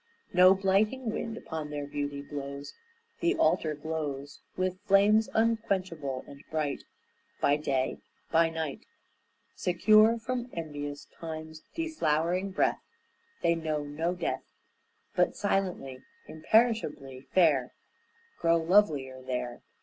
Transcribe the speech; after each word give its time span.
No 0.33 0.55
blighting 0.55 1.11
wind 1.11 1.37
upon 1.37 1.69
their 1.69 1.85
beauty 1.85 2.23
blows, 2.23 2.73
The 3.19 3.35
altar 3.35 3.75
glows 3.75 4.39
With 4.57 4.81
flames 4.87 5.29
unquenchable 5.35 6.23
and 6.25 6.43
bright 6.49 6.85
By 7.39 7.57
day, 7.57 7.99
by 8.31 8.49
night; 8.49 8.87
Secure 9.55 10.17
from 10.17 10.49
envious 10.53 11.05
time's 11.05 11.61
deflowering 11.77 12.49
breath 12.49 12.81
They 13.43 13.53
know 13.53 13.83
no 13.83 14.15
death, 14.15 14.41
But 15.15 15.35
silently, 15.35 16.01
imperishably 16.25 17.27
fair, 17.35 17.73
Grow 18.39 18.57
lovelier 18.57 19.21
there. 19.21 19.61